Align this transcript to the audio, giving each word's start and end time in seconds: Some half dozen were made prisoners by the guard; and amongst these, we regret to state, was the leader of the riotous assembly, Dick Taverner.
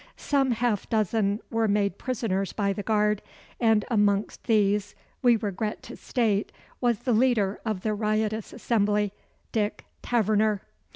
Some 0.17 0.49
half 0.53 0.89
dozen 0.89 1.41
were 1.51 1.67
made 1.67 1.99
prisoners 1.99 2.53
by 2.53 2.73
the 2.73 2.81
guard; 2.81 3.21
and 3.59 3.85
amongst 3.91 4.45
these, 4.45 4.95
we 5.21 5.35
regret 5.35 5.83
to 5.83 5.95
state, 5.95 6.51
was 6.79 6.97
the 7.01 7.13
leader 7.13 7.61
of 7.65 7.81
the 7.81 7.93
riotous 7.93 8.51
assembly, 8.51 9.13
Dick 9.51 9.85
Taverner. 10.01 10.63